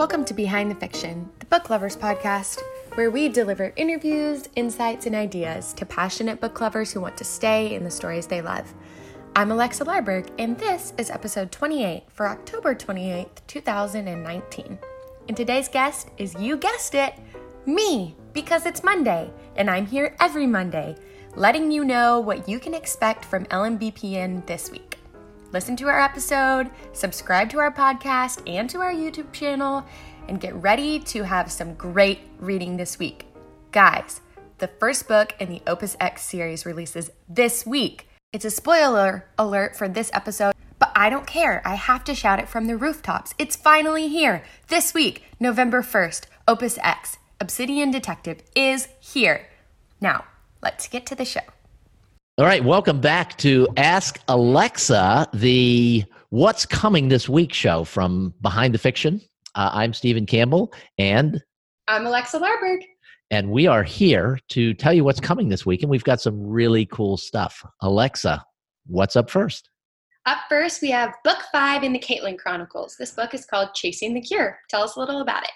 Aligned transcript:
Welcome 0.00 0.24
to 0.24 0.32
Behind 0.32 0.70
the 0.70 0.76
Fiction, 0.76 1.28
the 1.40 1.44
book 1.44 1.68
lovers 1.68 1.94
podcast, 1.94 2.58
where 2.94 3.10
we 3.10 3.28
deliver 3.28 3.74
interviews, 3.76 4.48
insights, 4.56 5.04
and 5.04 5.14
ideas 5.14 5.74
to 5.74 5.84
passionate 5.84 6.40
book 6.40 6.58
lovers 6.58 6.90
who 6.90 7.02
want 7.02 7.18
to 7.18 7.24
stay 7.24 7.74
in 7.74 7.84
the 7.84 7.90
stories 7.90 8.26
they 8.26 8.40
love. 8.40 8.72
I'm 9.36 9.50
Alexa 9.50 9.84
Larberg, 9.84 10.30
and 10.38 10.58
this 10.58 10.94
is 10.96 11.10
episode 11.10 11.52
28 11.52 12.04
for 12.08 12.26
October 12.28 12.74
28th, 12.74 13.42
2019. 13.46 14.78
And 15.28 15.36
today's 15.36 15.68
guest 15.68 16.08
is, 16.16 16.34
you 16.36 16.56
guessed 16.56 16.94
it, 16.94 17.12
me, 17.66 18.16
because 18.32 18.64
it's 18.64 18.82
Monday, 18.82 19.30
and 19.56 19.68
I'm 19.68 19.84
here 19.84 20.16
every 20.18 20.46
Monday, 20.46 20.96
letting 21.36 21.70
you 21.70 21.84
know 21.84 22.20
what 22.20 22.48
you 22.48 22.58
can 22.58 22.72
expect 22.72 23.22
from 23.22 23.44
LMBPN 23.44 24.46
this 24.46 24.70
week 24.70 24.89
listen 25.52 25.76
to 25.76 25.88
our 25.88 26.00
episode, 26.00 26.70
subscribe 26.92 27.50
to 27.50 27.58
our 27.58 27.72
podcast 27.72 28.42
and 28.48 28.68
to 28.70 28.78
our 28.78 28.92
YouTube 28.92 29.32
channel, 29.32 29.84
and 30.28 30.40
get 30.40 30.54
ready 30.54 31.00
to 31.00 31.22
have 31.24 31.50
some 31.50 31.74
great 31.74 32.20
reading 32.38 32.76
this 32.76 32.98
week. 32.98 33.26
Guys, 33.72 34.20
the 34.58 34.68
first 34.68 35.08
book 35.08 35.34
in 35.40 35.48
the 35.48 35.62
Opus 35.66 35.96
X 36.00 36.24
series 36.24 36.66
releases 36.66 37.10
this 37.28 37.66
week. 37.66 38.08
It's 38.32 38.44
a 38.44 38.50
spoiler 38.50 39.26
alert 39.38 39.76
for 39.76 39.88
this 39.88 40.10
episode, 40.12 40.54
but 40.78 40.92
I 40.94 41.10
don't 41.10 41.26
care. 41.26 41.62
I 41.64 41.74
have 41.74 42.04
to 42.04 42.14
shout 42.14 42.38
it 42.38 42.48
from 42.48 42.66
the 42.66 42.76
rooftops. 42.76 43.34
It's 43.38 43.56
finally 43.56 44.08
here. 44.08 44.44
This 44.68 44.94
week, 44.94 45.24
November 45.40 45.82
1st, 45.82 46.26
Opus 46.46 46.78
X, 46.82 47.18
Obsidian 47.40 47.90
Detective, 47.90 48.42
is 48.54 48.88
here. 49.00 49.46
Now, 50.00 50.24
let's 50.62 50.86
get 50.86 51.06
to 51.06 51.14
the 51.14 51.24
show. 51.24 51.40
All 52.40 52.46
right, 52.46 52.64
welcome 52.64 53.02
back 53.02 53.36
to 53.38 53.68
Ask 53.76 54.18
Alexa, 54.26 55.28
the 55.34 56.02
What's 56.30 56.64
Coming 56.64 57.08
This 57.08 57.28
Week 57.28 57.52
show 57.52 57.84
from 57.84 58.32
Behind 58.40 58.72
the 58.72 58.78
Fiction. 58.78 59.20
Uh, 59.54 59.68
I'm 59.74 59.92
Stephen 59.92 60.24
Campbell, 60.24 60.72
and 60.96 61.42
I'm 61.86 62.06
Alexa 62.06 62.40
Larberg. 62.40 62.78
And 63.30 63.50
we 63.50 63.66
are 63.66 63.82
here 63.82 64.38
to 64.48 64.72
tell 64.72 64.94
you 64.94 65.04
what's 65.04 65.20
coming 65.20 65.50
this 65.50 65.66
week, 65.66 65.82
and 65.82 65.90
we've 65.90 66.02
got 66.02 66.22
some 66.22 66.42
really 66.42 66.86
cool 66.86 67.18
stuff. 67.18 67.62
Alexa, 67.82 68.42
what's 68.86 69.16
up 69.16 69.28
first? 69.28 69.68
Up 70.24 70.38
first, 70.48 70.80
we 70.80 70.90
have 70.90 71.12
book 71.22 71.42
five 71.52 71.82
in 71.82 71.92
the 71.92 71.98
Caitlin 71.98 72.38
Chronicles. 72.38 72.96
This 72.98 73.10
book 73.10 73.34
is 73.34 73.44
called 73.44 73.74
Chasing 73.74 74.14
the 74.14 74.22
Cure. 74.22 74.58
Tell 74.70 74.82
us 74.82 74.96
a 74.96 74.98
little 74.98 75.20
about 75.20 75.42
it. 75.42 75.50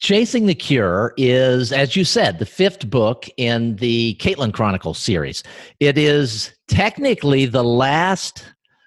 Chasing 0.00 0.46
the 0.46 0.54
Cure 0.54 1.12
is, 1.18 1.72
as 1.72 1.94
you 1.94 2.04
said, 2.04 2.38
the 2.38 2.46
fifth 2.46 2.88
book 2.88 3.26
in 3.36 3.76
the 3.76 4.16
Caitlin 4.18 4.52
Chronicles 4.52 4.98
series. 4.98 5.42
It 5.78 5.98
is 5.98 6.54
technically 6.68 7.44
the 7.44 7.62
last 7.62 8.46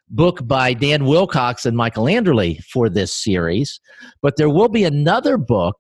book 0.09 0.47
by 0.47 0.73
Dan 0.73 1.06
Wilcox 1.06 1.67
and 1.67 1.78
Michael 1.78 2.06
Anderle 2.06 2.59
for 2.64 2.89
this 2.89 3.14
series, 3.14 3.80
but 4.23 4.38
there 4.38 4.50
will 4.50 4.69
be 4.69 4.86
another 4.86 5.38
book 5.38 5.75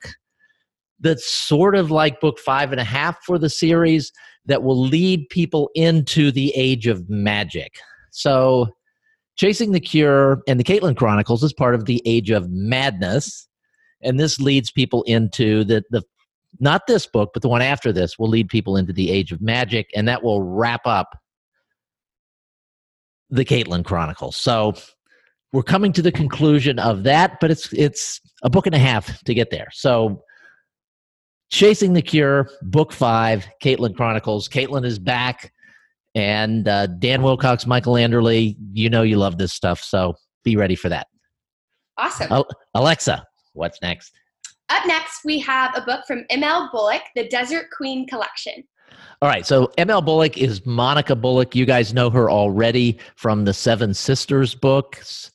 that's 0.99 1.27
sort 1.27 1.75
of 1.75 1.89
like 1.89 2.21
book 2.21 2.37
five 2.37 2.71
and 2.71 2.79
a 2.79 2.85
half 2.85 3.17
for 3.25 3.39
the 3.39 3.49
series 3.49 4.11
that 4.45 4.61
will 4.61 4.79
lead 4.79 5.27
people 5.29 5.71
into 5.73 6.31
the 6.31 6.53
age 6.55 6.85
of 6.85 7.09
magic. 7.09 7.73
So, 8.11 8.67
Chasing 9.35 9.71
the 9.71 9.79
Cure 9.79 10.43
and 10.47 10.59
the 10.59 10.63
Caitlin 10.63 10.95
Chronicles 10.95 11.41
is 11.41 11.53
part 11.53 11.73
of 11.73 11.85
the 11.85 12.03
Age 12.05 12.29
of 12.29 12.51
Madness 12.51 13.47
and 14.03 14.19
this 14.19 14.39
leads 14.39 14.71
people 14.71 15.03
into 15.03 15.63
the 15.63 15.83
the 15.89 16.03
not 16.59 16.85
this 16.87 17.07
book, 17.07 17.31
but 17.33 17.41
the 17.41 17.49
one 17.49 17.61
after 17.61 17.91
this 17.91 18.19
will 18.19 18.29
lead 18.29 18.47
people 18.47 18.77
into 18.77 18.93
the 18.93 19.09
age 19.09 19.31
of 19.31 19.41
magic, 19.41 19.89
and 19.95 20.07
that 20.07 20.23
will 20.23 20.41
wrap 20.43 20.85
up 20.85 21.17
the 23.29 23.43
Caitlin 23.43 23.83
Chronicles. 23.83 24.35
So 24.35 24.75
we're 25.51 25.63
coming 25.63 25.91
to 25.93 26.01
the 26.01 26.11
conclusion 26.11 26.79
of 26.79 27.03
that, 27.03 27.39
but 27.39 27.51
it's 27.51 27.71
it's 27.73 28.21
a 28.43 28.49
book 28.49 28.67
and 28.67 28.75
a 28.75 28.79
half 28.79 29.23
to 29.23 29.33
get 29.33 29.49
there. 29.49 29.67
So 29.71 30.23
Chasing 31.53 31.93
the 31.93 32.01
Cure, 32.01 32.49
Book 32.63 32.91
Five, 32.91 33.45
Caitlin 33.63 33.95
Chronicles. 33.95 34.49
Caitlin 34.49 34.83
is 34.83 34.97
back, 34.97 35.53
and 36.15 36.67
uh, 36.67 36.87
Dan 36.87 37.21
Wilcox, 37.21 37.67
Michael 37.67 37.93
Anderle. 37.93 38.55
You 38.73 38.89
know 38.89 39.03
you 39.03 39.17
love 39.17 39.37
this 39.37 39.53
stuff, 39.53 39.79
so 39.79 40.15
be 40.43 40.55
ready 40.55 40.75
for 40.75 40.89
that. 40.89 41.05
Awesome, 41.95 42.43
Alexa. 42.73 43.23
What's 43.53 43.81
next? 43.81 44.11
Up 44.69 44.85
next, 44.87 45.21
we 45.23 45.39
have 45.39 45.75
a 45.75 45.81
book 45.81 46.05
from 46.07 46.25
M.L. 46.29 46.69
Bullock, 46.71 47.01
the 47.15 47.27
Desert 47.27 47.67
Queen 47.75 48.07
Collection. 48.07 48.63
All 49.21 49.29
right, 49.29 49.45
so 49.45 49.71
M.L. 49.77 50.01
Bullock 50.01 50.37
is 50.37 50.65
Monica 50.65 51.15
Bullock. 51.15 51.55
You 51.55 51.65
guys 51.65 51.93
know 51.93 52.09
her 52.09 52.29
already 52.29 52.99
from 53.15 53.45
the 53.45 53.53
Seven 53.53 53.93
Sisters 53.93 54.55
books. 54.55 55.31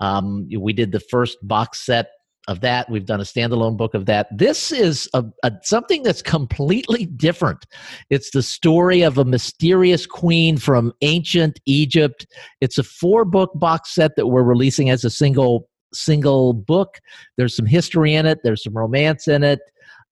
Um, 0.00 0.48
we 0.58 0.72
did 0.72 0.92
the 0.92 1.00
first 1.00 1.38
box 1.42 1.84
set 1.84 2.08
of 2.48 2.60
that. 2.60 2.90
We've 2.90 3.06
done 3.06 3.20
a 3.20 3.24
standalone 3.24 3.76
book 3.76 3.94
of 3.94 4.06
that. 4.06 4.26
This 4.36 4.72
is 4.72 5.08
a, 5.14 5.24
a, 5.44 5.52
something 5.62 6.02
that's 6.02 6.22
completely 6.22 7.06
different. 7.06 7.64
It's 8.10 8.30
the 8.30 8.42
story 8.42 9.02
of 9.02 9.18
a 9.18 9.24
mysterious 9.24 10.06
queen 10.06 10.56
from 10.56 10.92
ancient 11.02 11.60
Egypt. 11.66 12.26
It's 12.60 12.78
a 12.78 12.82
four 12.82 13.24
book 13.24 13.52
box 13.54 13.94
set 13.94 14.16
that 14.16 14.26
we're 14.26 14.42
releasing 14.42 14.90
as 14.90 15.04
a 15.04 15.10
single 15.10 15.68
single 15.94 16.52
book. 16.52 16.98
There's 17.36 17.56
some 17.56 17.66
history 17.66 18.14
in 18.14 18.26
it, 18.26 18.40
there's 18.42 18.62
some 18.64 18.74
romance 18.74 19.28
in 19.28 19.42
it. 19.44 19.60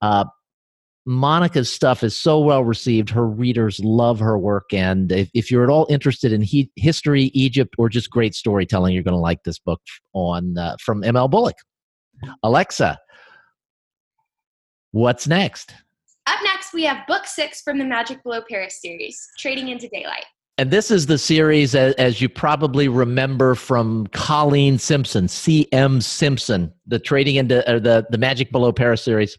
Uh, 0.03 0.25
Monica's 1.07 1.73
stuff 1.73 2.05
is 2.05 2.15
so 2.15 2.39
well 2.39 2.63
received. 2.63 3.11
Her 3.11 3.27
readers 3.27 3.81
love 3.83 4.21
her 4.21 4.39
work. 4.39 4.73
And 4.73 5.11
if, 5.11 5.31
if 5.35 5.51
you're 5.51 5.65
at 5.65 5.71
all 5.71 5.87
interested 5.89 6.33
in 6.33 6.43
he, 6.43 6.71
history, 6.77 7.25
Egypt, 7.35 7.75
or 7.79 7.89
just 7.89 8.11
great 8.11 8.35
storytelling, 8.35 8.95
you're 8.95 9.03
going 9.03 9.15
to 9.15 9.21
like 9.21 9.43
this 9.45 9.59
book 9.59 9.81
on 10.13 10.59
uh, 10.59 10.77
from 10.81 11.03
ML 11.03 11.31
Bullock. 11.31 11.57
Alexa, 12.43 12.99
what's 14.93 15.27
next? 15.27 15.75
Up 16.27 16.39
next, 16.45 16.75
we 16.75 16.85
have 16.85 17.07
book 17.07 17.27
six 17.27 17.63
from 17.63 17.79
the 17.79 17.85
Magic 17.85 18.23
Below 18.23 18.43
Paris 18.49 18.81
series, 18.81 19.27
Trading 19.39 19.69
into 19.69 19.89
Daylight. 19.89 20.27
And 20.61 20.71
this 20.71 20.91
is 20.91 21.07
the 21.07 21.17
series, 21.17 21.75
as 21.75 22.21
you 22.21 22.29
probably 22.29 22.87
remember 22.87 23.55
from 23.55 24.09
Colleen 24.09 24.77
Simpson, 24.77 25.27
C.M. 25.27 26.03
Simpson, 26.03 26.71
the 26.87 26.99
Trading 26.99 27.37
into 27.37 27.67
uh, 27.67 27.79
the 27.79 28.07
the 28.11 28.19
Magic 28.19 28.53
Below 28.53 28.71
Paris 28.71 29.03
series. 29.03 29.39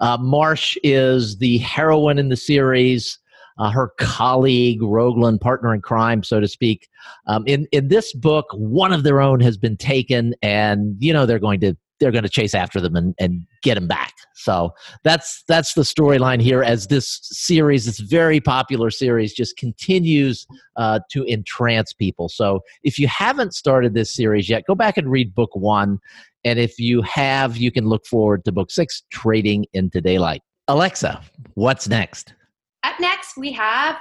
Uh, 0.00 0.18
Marsh 0.20 0.76
is 0.82 1.38
the 1.38 1.58
heroine 1.58 2.18
in 2.18 2.30
the 2.30 2.36
series. 2.36 3.16
Uh, 3.58 3.70
her 3.70 3.92
colleague, 3.96 4.80
Roglan, 4.80 5.40
partner 5.40 5.72
in 5.72 5.80
crime, 5.80 6.24
so 6.24 6.40
to 6.40 6.48
speak. 6.48 6.88
Um, 7.28 7.44
in 7.46 7.68
in 7.70 7.86
this 7.86 8.12
book, 8.12 8.46
one 8.54 8.92
of 8.92 9.04
their 9.04 9.20
own 9.20 9.38
has 9.38 9.56
been 9.56 9.76
taken, 9.76 10.34
and 10.42 10.96
you 10.98 11.12
know 11.12 11.26
they're 11.26 11.38
going 11.38 11.60
to 11.60 11.76
they're 12.00 12.10
going 12.10 12.24
to 12.24 12.28
chase 12.28 12.56
after 12.56 12.80
them 12.80 12.96
and, 12.96 13.14
and 13.20 13.46
get 13.62 13.74
them 13.74 13.86
back. 13.86 14.14
So 14.34 14.74
that's 15.04 15.44
that's 15.48 15.74
the 15.74 15.82
storyline 15.82 16.42
here. 16.42 16.62
As 16.62 16.88
this 16.88 17.20
series, 17.22 17.86
this 17.86 18.00
very 18.00 18.40
popular 18.40 18.90
series, 18.90 19.32
just 19.32 19.56
continues 19.56 20.46
uh, 20.76 21.00
to 21.10 21.24
entrance 21.26 21.92
people. 21.92 22.28
So 22.28 22.60
if 22.82 22.98
you 22.98 23.08
haven't 23.08 23.54
started 23.54 23.94
this 23.94 24.12
series 24.12 24.48
yet, 24.48 24.64
go 24.66 24.74
back 24.74 24.96
and 24.96 25.10
read 25.10 25.34
book 25.34 25.54
one. 25.54 26.00
And 26.44 26.58
if 26.58 26.78
you 26.78 27.02
have, 27.02 27.56
you 27.56 27.70
can 27.70 27.86
look 27.86 28.04
forward 28.04 28.44
to 28.44 28.52
book 28.52 28.70
six, 28.70 29.04
Trading 29.10 29.64
into 29.72 30.00
Daylight. 30.00 30.42
Alexa, 30.68 31.22
what's 31.54 31.88
next? 31.88 32.34
Up 32.82 32.98
next, 32.98 33.36
we 33.36 33.52
have 33.52 33.96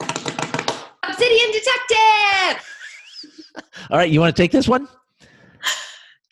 Obsidian 0.00 1.50
Detective. 1.52 2.68
All 3.90 3.98
right, 3.98 4.10
you 4.10 4.20
want 4.20 4.34
to 4.34 4.40
take 4.40 4.52
this 4.52 4.68
one? 4.68 4.86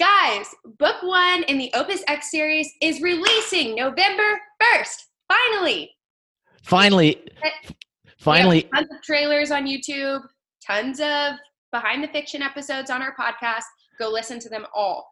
Guys, 0.01 0.47
book 0.79 1.03
one 1.03 1.43
in 1.43 1.59
the 1.59 1.71
Opus 1.75 2.03
X 2.09 2.31
series 2.31 2.73
is 2.81 3.03
releasing 3.03 3.75
November 3.75 4.41
1st. 4.63 4.97
Finally. 5.29 5.91
Finally. 6.63 7.23
Finally. 8.17 8.63
Tons 8.75 8.89
of 8.91 9.03
trailers 9.03 9.51
on 9.51 9.67
YouTube, 9.67 10.23
tons 10.67 11.01
of 11.01 11.35
behind 11.71 12.03
the 12.03 12.09
fiction 12.09 12.41
episodes 12.41 12.89
on 12.89 13.03
our 13.03 13.15
podcast. 13.15 13.65
Go 13.99 14.09
listen 14.09 14.39
to 14.39 14.49
them 14.49 14.65
all 14.75 15.10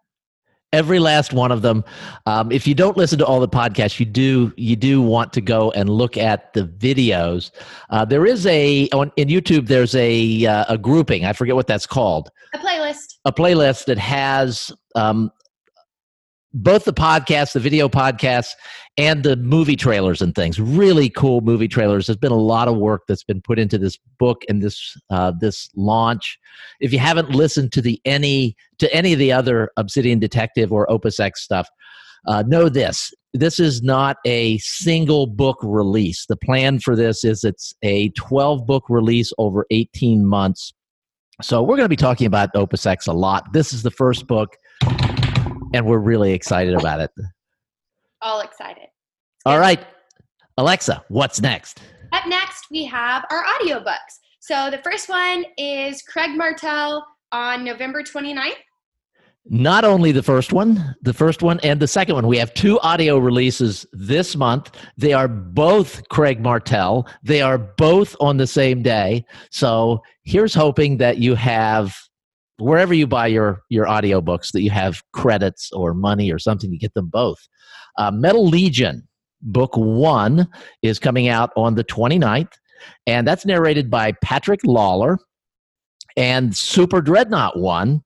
every 0.72 0.98
last 0.98 1.32
one 1.32 1.50
of 1.50 1.62
them. 1.62 1.84
Um, 2.26 2.52
if 2.52 2.66
you 2.66 2.74
don't 2.74 2.96
listen 2.96 3.18
to 3.18 3.26
all 3.26 3.40
the 3.40 3.48
podcasts 3.48 3.98
you 3.98 4.06
do 4.06 4.52
you 4.56 4.76
do 4.76 5.00
want 5.00 5.32
to 5.34 5.40
go 5.40 5.70
and 5.72 5.88
look 5.88 6.16
at 6.16 6.52
the 6.52 6.64
videos. 6.64 7.50
Uh, 7.90 8.04
there 8.04 8.26
is 8.26 8.46
a 8.46 8.88
on 8.90 9.10
in 9.16 9.28
youtube 9.28 9.66
there's 9.66 9.94
a 9.94 10.46
uh, 10.46 10.64
a 10.68 10.78
grouping. 10.78 11.24
I 11.24 11.32
forget 11.32 11.54
what 11.54 11.66
that's 11.66 11.86
called. 11.86 12.30
A 12.54 12.58
playlist. 12.58 13.18
A 13.24 13.32
playlist 13.32 13.86
that 13.86 13.98
has 13.98 14.72
um, 14.94 15.30
both 16.54 16.84
the 16.84 16.92
podcast, 16.92 17.52
the 17.52 17.60
video 17.60 17.88
podcasts, 17.88 18.52
and 18.96 19.22
the 19.22 19.36
movie 19.36 19.76
trailers 19.76 20.22
and 20.22 20.34
things. 20.34 20.58
Really 20.58 21.10
cool 21.10 21.40
movie 21.40 21.68
trailers. 21.68 22.06
There's 22.06 22.16
been 22.16 22.32
a 22.32 22.36
lot 22.36 22.68
of 22.68 22.76
work 22.76 23.02
that's 23.06 23.24
been 23.24 23.40
put 23.40 23.58
into 23.58 23.78
this 23.78 23.98
book 24.18 24.42
and 24.48 24.62
this 24.62 24.96
uh, 25.10 25.32
this 25.38 25.68
launch. 25.76 26.38
If 26.80 26.92
you 26.92 26.98
haven't 26.98 27.30
listened 27.30 27.72
to 27.72 27.82
the 27.82 28.00
any 28.04 28.56
to 28.78 28.92
any 28.94 29.12
of 29.12 29.18
the 29.18 29.32
other 29.32 29.70
Obsidian 29.76 30.18
Detective 30.18 30.72
or 30.72 30.90
Opus 30.90 31.20
X 31.20 31.42
stuff, 31.42 31.68
uh, 32.26 32.42
know 32.46 32.68
this: 32.68 33.12
this 33.34 33.60
is 33.60 33.82
not 33.82 34.16
a 34.26 34.58
single 34.58 35.26
book 35.26 35.58
release. 35.62 36.26
The 36.26 36.36
plan 36.36 36.78
for 36.80 36.96
this 36.96 37.24
is 37.24 37.44
it's 37.44 37.74
a 37.82 38.08
12 38.10 38.66
book 38.66 38.84
release 38.88 39.32
over 39.38 39.66
18 39.70 40.26
months. 40.26 40.72
So 41.40 41.62
we're 41.62 41.76
going 41.76 41.84
to 41.84 41.88
be 41.88 41.96
talking 41.96 42.26
about 42.26 42.50
Opus 42.54 42.84
X 42.84 43.06
a 43.06 43.12
lot. 43.12 43.52
This 43.52 43.72
is 43.72 43.84
the 43.84 43.92
first 43.92 44.26
book 44.26 44.56
and 45.74 45.86
we're 45.86 45.98
really 45.98 46.32
excited 46.32 46.74
about 46.74 47.00
it. 47.00 47.10
All 48.22 48.40
excited. 48.40 48.86
All 49.46 49.58
right, 49.58 49.84
Alexa, 50.56 51.04
what's 51.08 51.40
next? 51.40 51.80
Up 52.12 52.26
next, 52.26 52.66
we 52.70 52.84
have 52.84 53.24
our 53.30 53.44
audiobooks. 53.44 54.18
So 54.40 54.70
the 54.70 54.78
first 54.78 55.08
one 55.08 55.44
is 55.56 56.02
Craig 56.02 56.36
Martelle 56.36 57.06
on 57.32 57.64
November 57.64 58.02
29th. 58.02 58.52
Not 59.50 59.84
only 59.84 60.12
the 60.12 60.22
first 60.22 60.52
one, 60.52 60.94
the 61.02 61.14
first 61.14 61.42
one 61.42 61.58
and 61.60 61.80
the 61.80 61.86
second 61.86 62.14
one. 62.14 62.26
We 62.26 62.36
have 62.36 62.52
two 62.52 62.78
audio 62.80 63.18
releases 63.18 63.86
this 63.92 64.36
month. 64.36 64.70
They 64.98 65.14
are 65.14 65.28
both 65.28 66.06
Craig 66.08 66.40
Martelle. 66.40 67.08
They 67.22 67.40
are 67.40 67.56
both 67.56 68.14
on 68.20 68.36
the 68.36 68.46
same 68.46 68.82
day. 68.82 69.24
So 69.50 70.02
here's 70.22 70.52
hoping 70.52 70.98
that 70.98 71.18
you 71.18 71.34
have 71.34 71.96
wherever 72.58 72.94
you 72.94 73.06
buy 73.06 73.26
your 73.26 73.62
your 73.68 73.86
audiobooks 73.86 74.52
that 74.52 74.62
you 74.62 74.70
have 74.70 75.02
credits 75.12 75.70
or 75.72 75.94
money 75.94 76.30
or 76.30 76.38
something 76.38 76.70
to 76.70 76.76
get 76.76 76.94
them 76.94 77.08
both. 77.08 77.48
Uh, 77.96 78.10
Metal 78.10 78.46
Legion 78.46 79.06
book 79.42 79.76
1 79.76 80.48
is 80.82 80.98
coming 80.98 81.28
out 81.28 81.50
on 81.56 81.76
the 81.76 81.84
29th 81.84 82.52
and 83.06 83.26
that's 83.26 83.46
narrated 83.46 83.90
by 83.90 84.12
Patrick 84.22 84.60
Lawler 84.64 85.18
and 86.16 86.56
Super 86.56 87.00
Dreadnought 87.00 87.58
1 87.58 88.02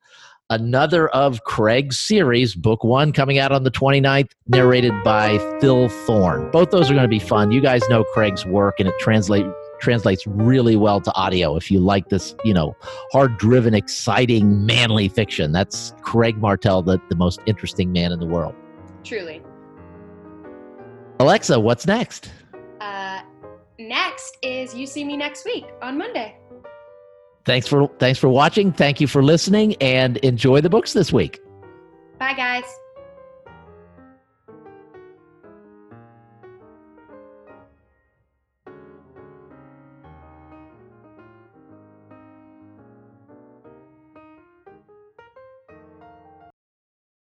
another 0.53 1.09
of 1.09 1.43
Craig's 1.45 1.99
series, 1.99 2.55
book 2.55 2.85
one, 2.85 3.13
coming 3.13 3.39
out 3.39 3.53
on 3.53 3.65
the 3.65 3.71
29th, 3.71 4.31
narrated 4.49 4.93
by 5.03 5.39
Phil 5.61 5.89
Thorne. 5.89 6.51
Both 6.51 6.71
those 6.71 6.91
are 6.91 6.95
going 6.95 7.05
to 7.05 7.09
be 7.09 7.19
fun. 7.19 7.51
You 7.51 7.63
guys 7.63 7.83
know 7.89 8.05
Craig's 8.05 8.45
work, 8.45 8.79
and 8.79 8.87
it 8.87 8.95
translate, 9.01 9.47
translates 9.83 10.27
really 10.27 10.77
well 10.77 11.01
to 11.01 11.13
audio 11.15 11.57
if 11.57 11.71
you 11.71 11.81
like 11.81 12.09
this, 12.09 12.35
you 12.45 12.55
know, 12.55 12.75
hard 13.13 13.37
driven, 13.37 13.75
exciting, 13.75 14.65
manly 14.65 15.09
fiction. 15.09 15.53
That's 15.53 15.93
Craig 16.01 16.39
Martelle, 16.39 16.83
the, 16.83 16.99
the 17.11 17.17
most 17.17 17.41
interesting 17.47 17.93
man 17.93 18.13
in 18.13 18.21
the 18.21 18.27
world. 18.27 18.55
Truly. 19.05 19.43
Alexa, 21.21 21.59
what's 21.61 21.87
next? 21.87 22.31
Uh, 22.81 23.21
next 23.79 24.39
is 24.43 24.75
You 24.75 24.87
See 24.87 25.05
Me 25.05 25.17
Next 25.17 25.45
Week 25.45 25.67
on 25.83 25.99
Monday. 25.99 26.37
Thanks 27.45 27.67
for 27.67 27.89
thanks 27.99 28.21
for 28.21 28.29
watching. 28.29 28.73
Thank 28.73 29.01
you 29.01 29.09
for 29.09 29.23
listening 29.23 29.75
and 29.81 30.17
enjoy 30.19 30.61
the 30.61 30.71
books 30.71 30.93
this 30.93 31.13
week. 31.13 31.41
Bye 32.19 32.35
guys. 32.35 32.65